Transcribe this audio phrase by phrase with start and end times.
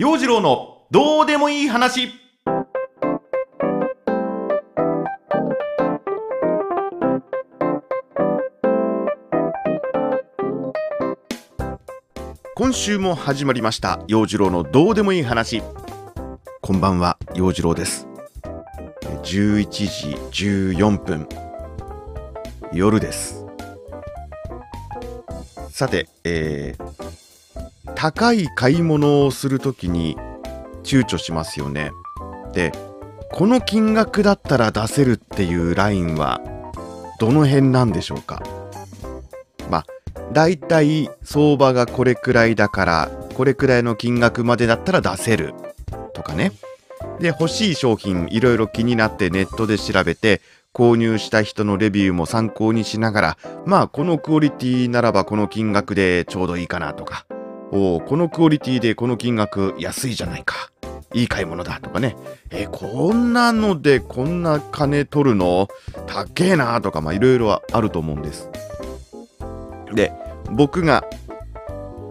[0.00, 2.12] 陽次郎のどうでもいい話。
[12.54, 13.98] 今週も始まりました。
[14.06, 15.64] 陽次郎のどうでもいい話。
[16.60, 18.06] こんばんは陽次郎です。
[19.24, 19.66] 11
[20.30, 21.28] 時14分。
[22.72, 23.44] 夜です。
[25.70, 26.87] さて、えー、
[28.00, 30.16] 高い買い物をするときに
[30.84, 31.90] 躊躇しますよね。
[32.52, 32.70] で
[33.32, 36.40] この金額だったら出せるっていうラインは
[37.18, 38.40] どの辺なんでしょうか？
[39.68, 39.86] まあ
[40.32, 45.52] だいたい相場がこれくらいだからこれくらいの金額までだったら出せる
[46.14, 46.52] とかね。
[47.18, 50.40] で欲しい商品いろいろ気になってネットで調べて
[50.72, 57.26] 購入した人のレビューも参考にしながらまあこのクオリティならばこの金額でちょうどいいかなとか。
[57.70, 60.70] おおこのクオリティでこの金額安いじゃないか。
[61.14, 62.16] いい買い物だとかね。
[62.50, 65.68] えこんなのでこんな金取るの
[66.06, 68.50] 高えなとかまあいろいろあると思うんです。
[69.94, 70.12] で
[70.50, 71.04] 僕が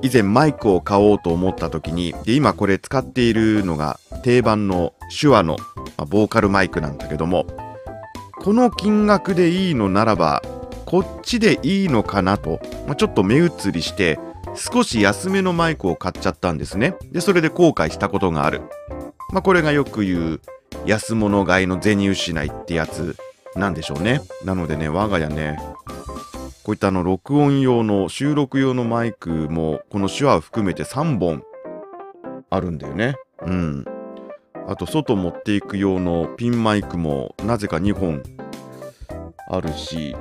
[0.01, 5.57] 以前マイクを買おうと思った時にで今これ使っているのが定番の手話の、
[5.97, 7.47] まあ、ボーカルマイクなんだけども
[8.39, 10.41] この金額でいいのならば
[10.85, 14.19] こっちでいいのかなと、まあ、ちょっと目移りして
[14.57, 16.95] 少し安めのマイクを買っちゃったんですね。
[17.11, 18.61] でそれで後悔したことがある。
[19.31, 20.41] まあこれがよく言う
[20.85, 23.15] 安物買いの銭失いってやつ
[23.55, 24.21] なんでしょうね。
[24.43, 25.59] なのでね我が家ね
[26.63, 31.43] こういったあの録音用の収録用のマイクもこの手話を含めて3本
[32.49, 33.15] あるんだよね。
[33.43, 33.85] うん。
[34.67, 38.21] あと外持っていく用のピンマイクもなぜか2本
[39.49, 40.13] あるし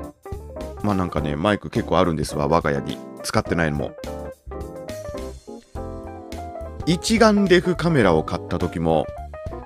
[0.84, 2.98] まあなんかねマイク結構あるんですわ我が家に。
[3.26, 3.90] 使ってないのも。
[6.86, 9.06] 一眼レフカメラを買った時も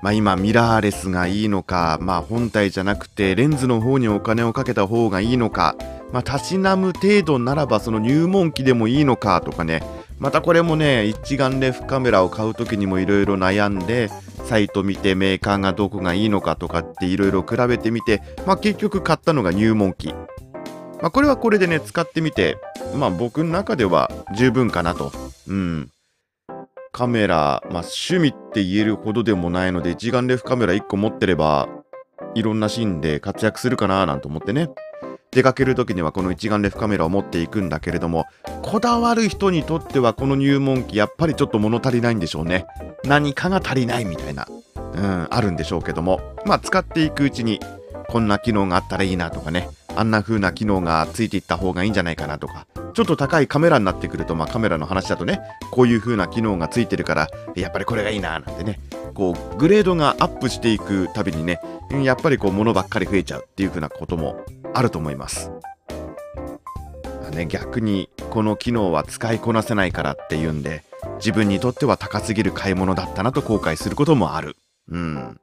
[0.03, 5.77] まあ今ミラーレスがいいのかまあ本体じゃなくてレンズの方にお金をかけた方がいいのか
[6.13, 9.83] まあたしなむ程度ならばその入門機でもいいのかとかね
[10.19, 14.11] またこれもね一眼レフカメラを買う時にもいろいろ悩んで
[14.51, 20.13] サイト見てメーカーがどこがいいのかとかっていろいろ比べてみて、まあ、結局買ったのが入門機。
[21.01, 22.59] まあ、これはこれでね、使ってみて、
[22.97, 25.13] まあ僕の中では十分かなと。
[25.47, 25.91] うん。
[26.93, 31.69] カメラ、まあ趣味って言えるほどでもないので、一眼レフカメラ1個持ってれば、
[32.35, 34.69] いろんなシーンで活躍するかななんて思ってね。
[35.31, 38.27] 出かける時にはこの一眼レフカメラを持っていくんだけれども、
[38.63, 42.67] こだわる人にとってはこの入門機やっぱりちょっと物足りないんでしょうね。
[43.05, 47.61] 何かが足りないみたいな、うん、あるんでしょうけども、まあ使っていくうちに、
[48.09, 55.41] こんな機能があったらいいなとかね、あんな風な機能がついていった方がいいんじゃないかなとか、ちょっと高いカメラになってくると、まあカメラの話だとね、
[55.71, 58.81] こういう風な機能がついてるから、やっぱりこれがいいななんてね、
[59.15, 61.61] こう、グレードがアップしていくたびにね、
[62.03, 65.51] やっぱりこう物ばっかり増えちゃうっていう風なこともあると思います。
[67.31, 70.83] ね、逆にこの機能は使いこなせないからっていうんで
[71.17, 74.57] 自分にとっては高すぎる買い物だったなと後悔することもある。
[74.89, 75.41] うん。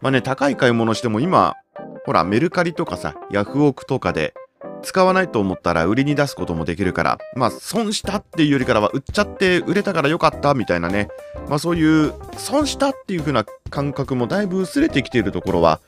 [0.00, 1.54] まあね、高い買い物しても今、
[2.04, 4.34] ほら、メルカリとかさ、ヤフオクとかで
[4.82, 11.08] 使わないと思ったら売りに出すこともできるから、まあ損したっていうよりからは売っちゃって売れたからよかったみたいなね、
[11.48, 15.80] まあそういう損したっていう風な感覚もだいぶ薄れてきているところは、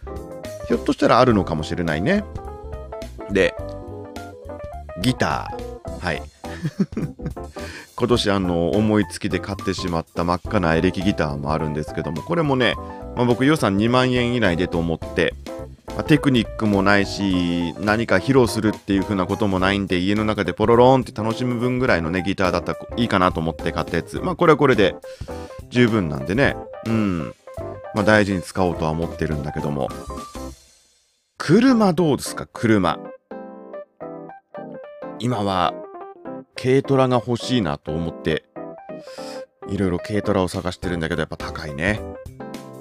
[0.68, 2.24] ひょっとしたらあるのかもしれないね。
[3.30, 3.54] で、
[5.00, 6.04] ギター。
[6.04, 6.22] はい。
[7.96, 12.74] 今年あの思いつきで買ってしまった真っ赤なエレキギターもあるんですけどもこれもね、
[13.16, 15.34] まあ、僕予算2万円以内でと思って、
[15.98, 24.20] まあ、テクニックもないし何か披露するっていう風なこともないんで家の中でポロロンって楽しむ分ぐらいのねギターだったらいいかなと思って買ったやつ。
[24.20, 24.94] まあこれはこれで
[25.70, 26.54] 十分なんでね。
[26.86, 27.34] うん。
[27.94, 29.88] まあ大事に使おうとは思ってるんだけども。
[31.36, 32.46] 車どうですか？
[32.52, 33.00] 車。
[35.18, 35.74] 今は
[36.54, 38.44] 軽トラが欲しいなと思って
[39.68, 42.00] いろいろ軽トラを探してるんだけどやっぱ高いね。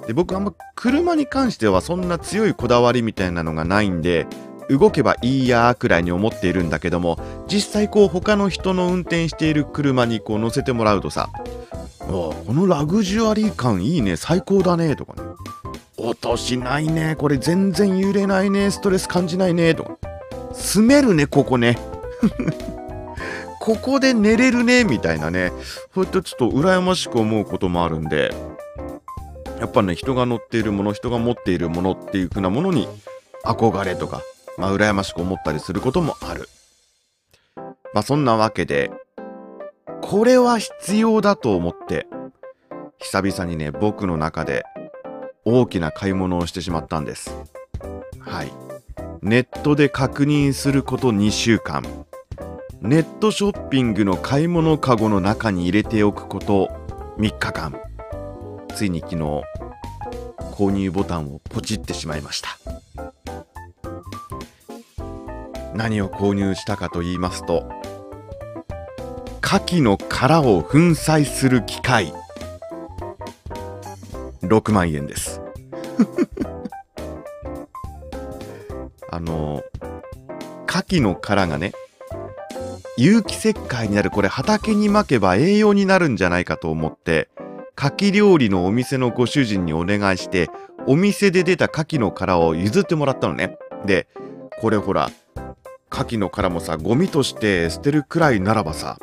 [0.08, 4.26] で僕あんま車に関してはそんな強いこだわりみたいなのがないんで
[4.70, 11.28] 動けばいいやーくらいに思っているんだけども実際こう他の人の運転している車にこう乗せてもらうとさ
[12.00, 15.28] 「このラグジュアリー感いいね最高だね」とかね
[15.98, 19.96] 「音しないねこれ全然揺れないねストレス感じないね」とか
[20.54, 21.78] 「住めるねここね」
[23.60, 25.52] ここで寝れるねみたいなね。
[25.94, 28.32] そうやってちょっと羨ましく思うこともあるんで。
[29.58, 32.88] やっぱね人が乗っているもの人が持っているものっていう風なものに
[33.44, 34.22] 憧れとか、
[34.56, 36.48] まあ、羨ましく思ったりすることもある。
[37.94, 38.90] まあそんなわけで
[40.02, 42.06] これは必要だと思って
[42.98, 44.64] 久々にね僕の中で
[45.44, 47.34] 大きな買い物をしてしまったんです。
[48.20, 48.52] はい。
[49.22, 51.82] ネットで確認すること2週間。
[52.80, 56.68] ネットショッピングの買い物かごの中に入れておくこと
[57.18, 57.87] 3日間。
[58.74, 59.42] ついに昨日
[60.52, 62.58] 購入ボタンをポチってしまいました。
[65.74, 67.68] 何を購入したかと言いますと
[69.42, 72.12] 牡蠣の殻を粉砕する機械。
[74.42, 75.40] 6万円です。
[79.10, 79.62] あの
[80.68, 81.72] 牡蠣の殻がね
[82.96, 87.28] 有機石灰になるこれ畑にまけば栄養になるんじゃないかと思って
[87.78, 90.50] 牡蠣料理のお店のご主人にお願いして
[90.88, 93.56] お店で出た牡蠣の殻を譲ってもらったのね。
[93.86, 94.08] で
[94.60, 95.10] これほら
[95.92, 98.98] 牡蠣の殻もさゴミとして捨てるくらいならばさ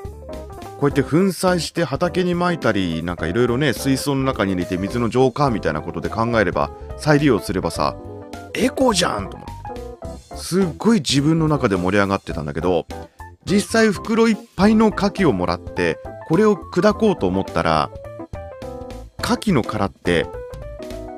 [0.79, 7.95] こうやって粉砕して畑にまいたりなんかいろいろね水槽の中に入れて水の浄化みたいなことで考えれば再利用すればさ
[8.53, 9.55] エコじゃんと思って。
[10.35, 12.85] すっごい自分の中で盛り上がってたんだけど
[13.45, 15.97] 実際袋いっぱいの牡蠣をもらって
[16.27, 17.89] これを砕こうと思ったら
[19.25, 20.27] 牡蠣の殻って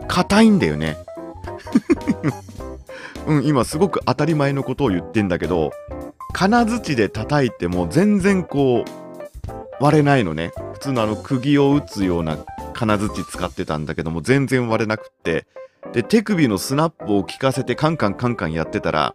[0.08, 0.98] 硬いんだよね。
[3.28, 5.72] うん今すごく当たり前のことを言ってんだけど
[6.32, 10.54] 金槌で叩いても全然こう割れないのね。
[10.72, 12.38] 普通のあの釘を打つような
[12.74, 15.46] 金槌使ってたんだけども全然割れなくって。
[15.92, 19.14] で手首のスナップを効かせてカンカンカンカンやってたら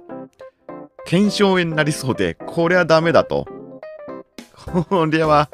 [1.07, 3.47] 腱鞘炎になりそうでこれはダメだと。
[4.89, 5.49] これは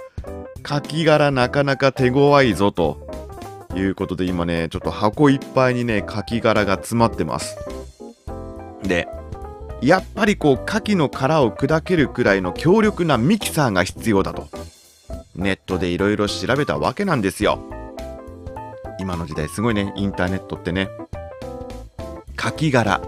[0.62, 3.08] カキ殻なかなか手強いぞと。
[3.78, 7.56] いうことで今ねちょっと箱いっぱいにねカキ殻が詰まってます。
[8.82, 9.08] で
[9.80, 14.48] やっぱりこう牡蠣の殻を砕けるくらいの強力なミキサーが必要だと。
[15.34, 17.60] ネットでいろいろ調べたわけなんですよ。
[18.98, 20.88] 今の時代すごいねインターネットってね。
[22.34, 22.98] カキ殻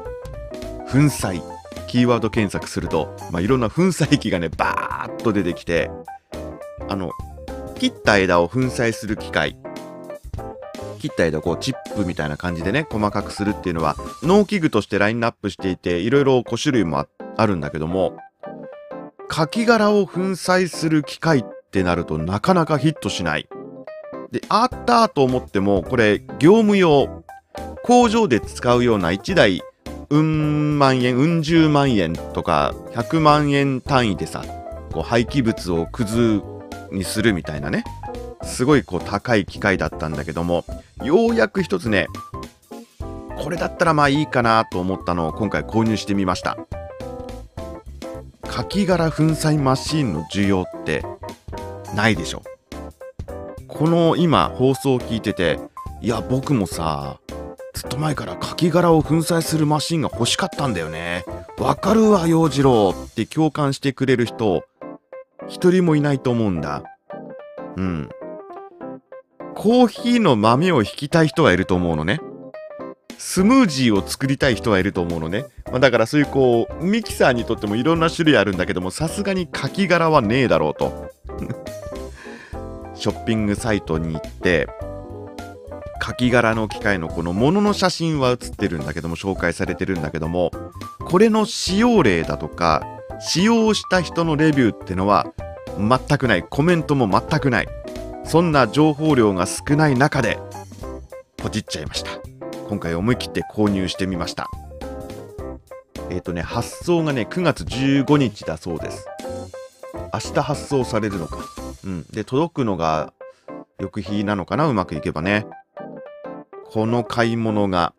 [0.91, 1.43] 粉砕
[1.87, 5.91] キーワード検索すると、まあ、いろんな粉砕機がねバーッと出てきて
[6.89, 7.11] あの
[7.79, 9.57] 切った枝を粉砕する機械
[11.01, 17.07] 切った枝をこうチップみたいな感じでね細かくするっていうのは農機具としてラインナップしていていろいろ種類も
[17.37, 18.17] あるんだけども
[19.29, 23.49] カキ殻を粉砕する機械ってなるとなかなかヒットしない。
[24.33, 27.25] であったと思ってもこれ業務用
[27.85, 29.63] 工場で使うような1台
[30.11, 34.45] うん万円うん十万円とか100万円単位でさ
[34.93, 36.43] こう廃棄物をくず
[36.91, 37.85] にするみたいなね。
[38.43, 40.65] すごいこう高い機械だったんだけども
[41.03, 42.07] ようやく一つね
[43.43, 46.59] これだったらまあいいかなと思ったのを今回購入してみました。
[48.43, 51.03] カキ殻粉砕マシーンの需要って
[51.95, 52.43] ないでしょ。
[53.67, 55.59] この今放送を聞いてて
[56.03, 57.19] いや僕もさ
[57.73, 61.25] ずっと前からカキ殻を粉砕するマシンが欲しかったんだよね。
[61.59, 64.65] わかるわ洋次郎って共感してくれる人
[65.49, 66.83] 一人もいないと思うんだ。
[67.77, 68.11] うん。
[69.63, 72.19] コーヒーの豆を引きたい人はいると思うのね。
[73.19, 81.11] スムージーを作りたい人はいると思うのね、まあ、だからそういうこうミキサーにとってもいろんな種類あるんだけどもさすがにカキ殻はねえだろうと。
[82.97, 84.67] ショッピングサイトに行って
[86.01, 90.53] カキ殻の機械のこの物の写真は写ってるんだけども紹介されてるんだけども
[91.05, 92.83] これの使用例だとか
[93.21, 95.27] 使用した人のレビューってのは
[95.79, 96.45] 全くない。
[96.49, 97.69] コメントも全くない。
[98.25, 100.39] そんな情報量が少ない中で
[101.37, 102.11] ポチっちゃいました。
[102.69, 104.49] 今回思い切って購入してみました。
[106.11, 109.07] えっ、ー、とね発送がね9月15日だそうです。
[110.13, 111.39] 明日発送されるのか。
[111.85, 112.07] うん。
[112.11, 113.13] で届くのが
[113.81, 114.69] 翌日なのかな？
[114.69, 115.47] うまくいけばね。
[116.71, 117.95] この買い物が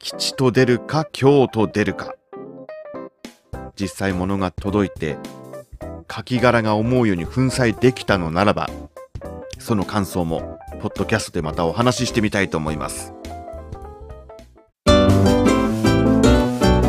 [0.00, 2.14] 吉と出るか今日と出るか。
[3.80, 5.18] 実際物が届いて
[6.08, 8.68] カキ殻が思うように粉砕できたのならば
[9.58, 13.12] その感想もポッドキャストでまたお話ししてみたいと思います。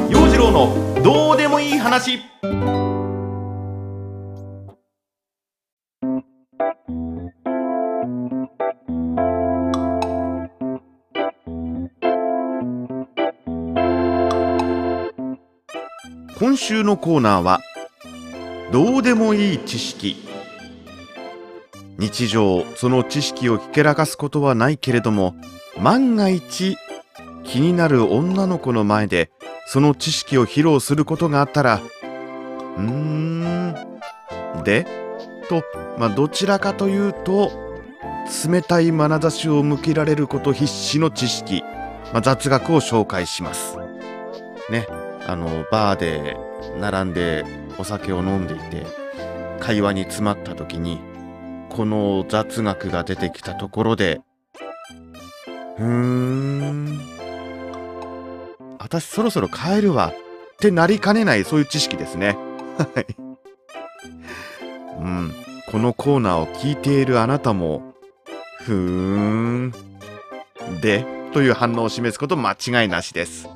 [0.09, 2.19] 陽次郎のどうでもいい話。
[16.39, 17.59] 今週のコーナーは
[18.71, 20.28] どうでもいい知識。
[21.99, 25.35] 日常その知識をひけらかすことはないけれども
[25.79, 26.77] 万が一
[27.43, 29.29] 気になる女の子の前で
[29.67, 31.81] その知識を披露することがあったら
[32.77, 33.75] うーん
[34.63, 34.85] で？
[35.49, 35.63] と、
[35.97, 37.51] まあ、どちらかというと
[38.47, 41.63] 冷たい眼差しを向けられること必死の知識、
[42.13, 43.77] まあ、雑学を紹介します。
[44.69, 44.87] ね
[45.27, 46.37] あのバーで
[46.79, 47.43] 並んで
[47.77, 48.85] お酒を飲んでいて
[49.59, 50.99] 会話に詰まった時に
[51.69, 54.21] この雑学が出てきたところで。
[55.77, 56.99] うーん。
[58.79, 60.11] 私そろそろ帰るわ。
[60.11, 62.37] ってなりかねないそういう知識ですね。
[62.77, 63.05] はい。
[64.99, 65.33] うん。
[65.71, 67.93] このコーナーを聞いているあなたも
[68.59, 69.73] ふーん。
[70.81, 73.47] でという反応を示すこと間違いなしです。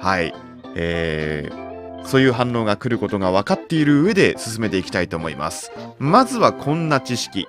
[0.00, 0.34] はい。
[0.74, 5.72] えー、そういう反応が来ることが分かっている上で進めていきたいと思います。
[5.98, 7.48] まずはこんな知識。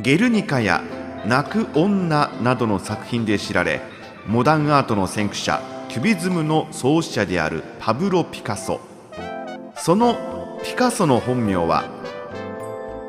[0.00, 0.82] ゲルニカや
[1.26, 3.80] 泣く女などの作品で知られ
[4.28, 8.80] モダンアートの先駆者キュビズムの創始者であるパブロ・ピカソ。
[9.74, 10.16] その
[10.62, 11.84] ピカソの本名は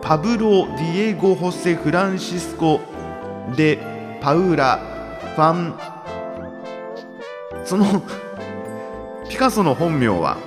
[0.02, 2.80] パブロ・ディエゴ・ホセ・フランシスコ・
[3.56, 3.78] デ・
[4.22, 4.80] パウラ・
[5.36, 5.76] ファン。
[7.66, 8.02] その
[9.30, 10.38] ピカソの本名は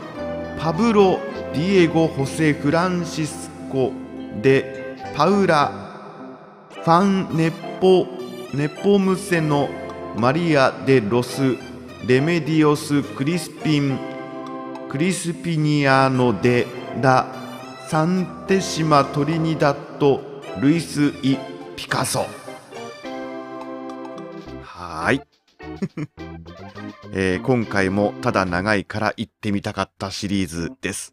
[0.59, 1.21] パブロ・
[1.53, 3.93] ディエゴ・ホセ・フランシスコ・
[4.41, 5.82] デ・パウラ・
[6.85, 8.07] ファン・ネポ
[8.55, 9.69] ネポムセの
[10.17, 11.57] マリア・デ・ロス・
[12.07, 13.99] レメディオス・クリスピン
[14.89, 16.67] クリスピニアノ・デ・
[17.01, 17.27] ラ・
[17.89, 20.21] サンテシマ・トリニダット・
[20.61, 21.39] ルイス・イ・
[21.77, 22.27] ピカソ
[24.63, 25.23] はい
[27.15, 31.13] えー今回もただ長いから行ってみたかったシリーズです。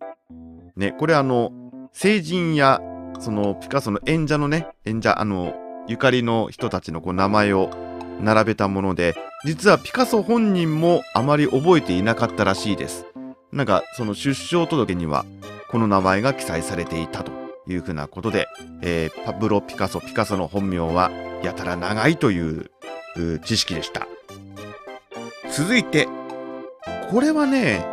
[0.75, 1.51] ね、これあの、
[1.91, 2.79] 成人や、
[3.19, 5.53] そのピカソの演者のね、演者、あの、
[5.88, 7.69] ゆかりの人たちのこう名前を
[8.21, 13.05] 並べたもので、実はピカソ本人もあまり覚えていなかったらしいです。
[13.51, 15.25] なんか、その出生届には、
[15.69, 17.31] この名前が記載されていたと
[17.67, 18.47] いうふうなことで、
[18.81, 21.11] えーパブロ・ピカソ、ピカソの本名は、
[21.43, 22.69] やたら長いという
[23.43, 24.07] 知識でした。
[25.51, 26.07] 続いて、
[27.11, 27.85] これはね、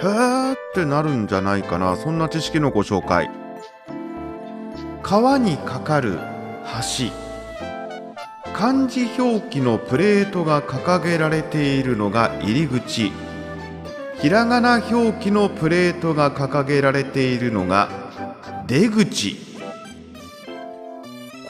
[0.00, 1.96] へーってなるんじゃないかな。
[1.96, 3.30] そんな知識のご紹介。
[5.08, 6.18] 川に架かる
[6.66, 7.10] 橋。
[8.52, 13.10] 漢字表記のプレートが掲げられているのが入り口。
[14.20, 17.88] ひらがな表記のプレートが掲げられているのが
[18.66, 19.38] 出口。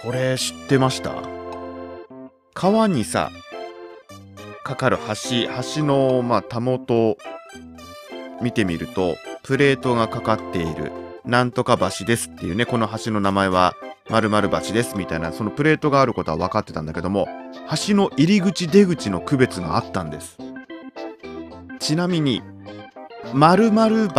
[0.04, 1.16] これ知ってました？
[2.54, 3.32] 川にさ、
[4.62, 7.18] かかる橋、橋の、まあ、たもと
[8.40, 10.92] 見てみると、プレートがかかっている、
[11.28, 13.74] なんとか橋ですっていうね、この橋の名前は、
[14.08, 17.28] 〇〇橋ですみたいな、そのプレートがあることは分かってたんだけども、
[17.86, 20.38] 橋の入り口出口の区別があったんです。
[21.80, 22.42] ちなみに、
[23.34, 24.14] 〇〇橋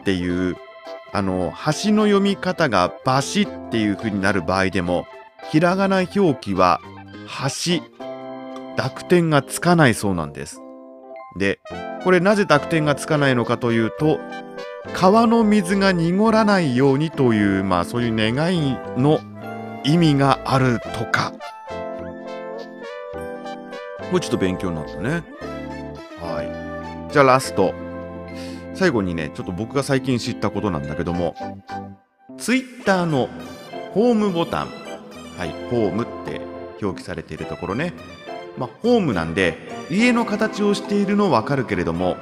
[0.00, 0.56] っていう、
[1.14, 5.06] あの、橋の読み方が橋っていう風になる場合でも、
[5.50, 6.82] ひらがな表記は
[7.56, 7.82] 橋
[8.76, 10.60] 濁点がつかないそうなんです。
[11.38, 11.60] で、
[12.04, 14.20] これなぜ濁点がつかないのかというと、
[14.94, 19.20] 川の水が濁らないようにという、まあそういう願いの
[19.84, 21.32] 意味があるとか。
[24.10, 25.22] これちょっと勉強になったね。
[26.20, 27.12] はい。
[27.12, 27.74] じゃあラスト。
[28.74, 31.34] 最後にね、ちょっと僕が最近知ったことなんだけども、
[32.38, 33.28] Twitter の
[33.92, 34.68] ホームボタン、
[35.36, 36.40] はい、ホームって
[36.82, 37.92] 表記されているところね、
[38.56, 39.56] まあ、ホームなんで
[39.90, 42.16] 家の形をしているのわかるけれども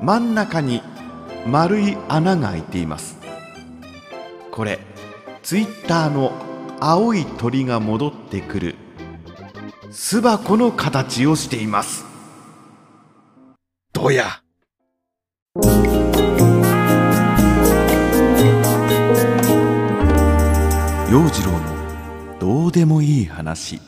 [0.00, 0.82] 真ん中に
[1.46, 3.18] 丸い穴が開いています。
[4.50, 4.78] これ
[5.42, 6.32] ツイッターの
[6.80, 8.74] 青い鳥が戻ってくる
[9.90, 12.04] 巣箱の形をしています。
[13.92, 14.42] どや。
[21.10, 23.80] 陽次郎のどうでもいい話。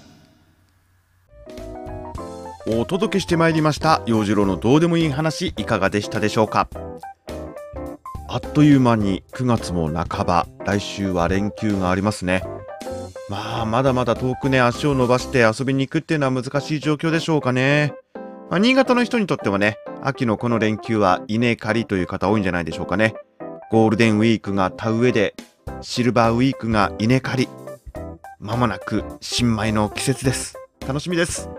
[2.67, 6.69] お届けしてまいりました陽次郎のどうでもいい話いかがでしたでしょうか？
[8.35, 12.43] あっという間に9月も半ば来週は連休がありますね。
[13.29, 17.93] まあまだまだ遠くね足を伸ばして遊びに行くっていうのは難しい状況でしょうかね、
[18.49, 23.15] まあ、新潟の人にとってはね秋のこの連休は稲刈りという方多いんじゃないでしょうかね。
[23.71, 25.35] ゴールデンウィークが田植えで
[25.83, 27.49] シルバーウィークが稲刈り。
[28.39, 30.57] まもなく新米の季節です。
[30.81, 31.51] 楽しみです。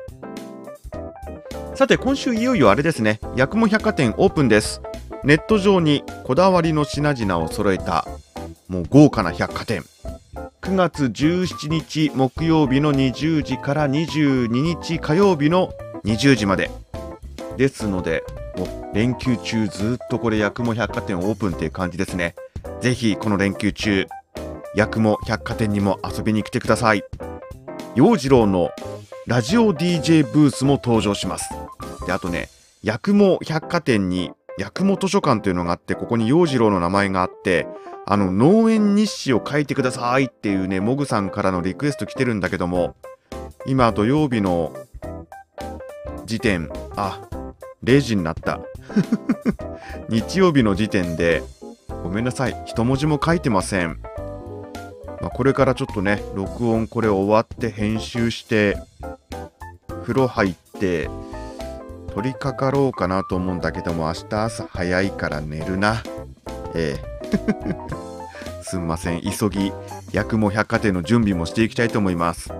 [1.75, 3.19] さて今週いよいよあれですね。
[3.37, 4.81] 八雲百貨店オープンです。
[5.23, 8.05] ネット上にこだわりの品々を揃えた
[8.67, 9.83] もう豪華な百貨店。
[10.61, 15.71] 9月17日木曜日の20時から22日火曜日の
[16.03, 16.69] 20時まで。
[17.55, 18.23] ですので
[18.93, 22.35] 連休中ずっとこれ八雲百貨店オープンっていう感じですね。
[22.81, 24.07] ぜひこの連休中
[24.75, 27.03] 八雲百貨店にも遊びに来てください。
[27.95, 28.71] 陽次郎の
[29.25, 31.49] ラジオ DJ ブースも登場します。
[32.05, 32.49] であとね
[32.85, 37.67] 八雲百貨店に八雲図書館というのがあってここに陽次郎の名前があって
[38.05, 42.95] あの農園日誌を書いてくださいっていうねモグさんからのリクエスト来てるんだけども
[43.65, 44.75] 今土曜日の
[46.25, 47.21] 時点あ
[47.83, 48.61] 0時になった。
[50.09, 51.43] 日曜日の時点で
[52.03, 53.99] ごめんなさい一文字も書いてません、
[55.21, 58.77] まあ、これからちょっとね録音これ終わって編集して
[60.03, 61.09] 風呂入って
[62.13, 66.03] 取り掛かろうかなと思うんだけども明日朝早いから寝るな。
[66.75, 67.13] ええ。
[68.61, 69.21] すんません。
[69.21, 69.71] 急ぎ
[70.13, 72.51] 八雲百貨店の準備もしていきたいと思います。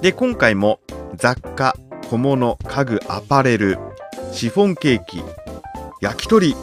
[0.00, 0.80] で今回も
[1.16, 1.76] 雑貨
[2.08, 3.78] 小物家具アパレル
[4.32, 5.22] シフォンケーキ
[6.00, 6.56] 焼き鳥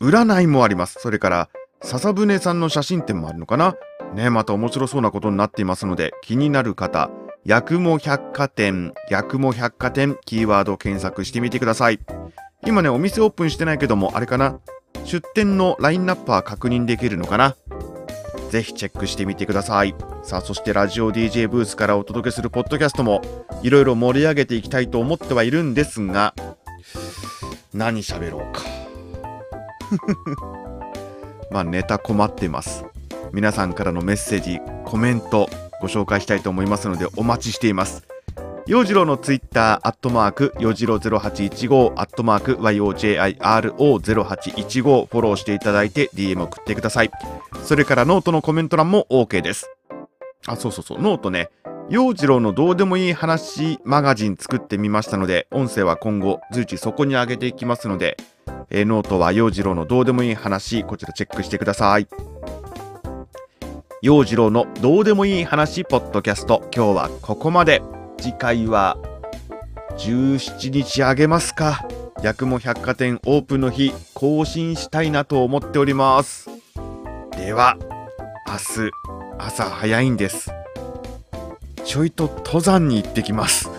[0.00, 0.98] 占いもあります。
[1.00, 1.48] それから
[1.82, 3.74] 笹舟さんの写真展もあるのかな。
[4.14, 7.10] ねまた面白そうなことになっていますので気になる方
[7.44, 11.98] 八雲百貨店八雲百貨店キーワード検索してみてください。
[12.64, 14.60] 今ねお店オープンしてないけどもあれかな？
[15.04, 17.56] 出店のラインナップは確認できるのかな？
[18.50, 19.94] ぜひチェックしてみてください。
[20.22, 23.20] さあそしてラジオ DJ ブースからお届けするポッドキャストも
[23.62, 26.34] いろいろ盛り上げていきたいと思ってはいるんですが
[27.74, 28.62] 何喋ろうか。
[31.50, 32.84] まあネタ困ってます。
[33.32, 35.48] 皆さんからのメッセージコメント
[35.82, 38.06] ご紹介したいと思いますのでお待ちしています
[38.66, 47.10] 洋次郎のツイッター、アットマーク、洋次郎0815、アットマーク、YOJIRO0815、フォローしていただいて DM 送ってください。
[47.64, 49.68] それからノートのコメント欄も OK です。
[50.46, 51.50] あ、そうそうそう、ノートね、
[51.90, 58.16] 洋次郎のどうでもいい話マガジン作ってみましたので、音声は今後随時そこに上げていきますので、
[58.70, 62.06] えー、ノートは洋次郎のどうでもいい話、こちらチェックしてください。
[64.02, 67.82] 洋次郎のどうでもいい話ポッドキャスト、今日はここまで。
[68.18, 68.98] 次回は
[69.96, 71.86] 17日あげますか。
[72.20, 76.50] 八雲百貨店オープンの日更新したいなと思っております。
[77.36, 77.76] では、
[78.48, 78.90] 明日
[79.38, 80.50] 朝早いんです。
[81.84, 83.70] ちょいと登山に行ってきます。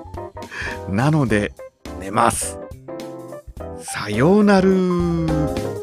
[0.90, 1.54] なので
[1.98, 2.58] 寝ます。
[3.80, 5.79] さようなら。